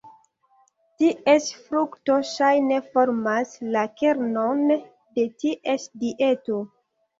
[1.01, 6.61] Ties frukto ŝajne formas la kernon de ties dieto.